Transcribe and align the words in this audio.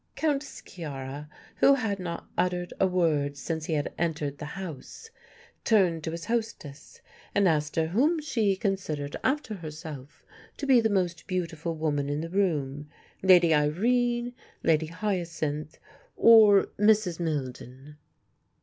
Count 0.15 0.41
Sciarra, 0.41 1.29
who 1.57 1.75
had 1.75 1.99
not 1.99 2.27
uttered 2.35 2.73
a 2.79 2.87
word 2.87 3.37
since 3.37 3.65
he 3.65 3.73
had 3.73 3.93
entered 3.99 4.39
the 4.39 4.45
house, 4.57 5.11
turned 5.63 6.03
to 6.03 6.09
his 6.09 6.25
hostess 6.25 7.01
and 7.35 7.47
asked 7.47 7.75
her 7.75 7.85
whom 7.89 8.19
she 8.19 8.55
considered, 8.55 9.15
after 9.23 9.53
herself, 9.53 10.23
to 10.57 10.65
be 10.65 10.81
the 10.81 10.89
most 10.89 11.27
beautiful 11.27 11.75
woman 11.75 12.09
in 12.09 12.21
the 12.21 12.31
room, 12.31 12.89
Lady 13.21 13.53
Irene, 13.53 14.33
Lady 14.63 14.87
Hyacinth, 14.87 15.77
or 16.15 16.63
Mrs. 16.79 17.19
Milden? 17.19 17.97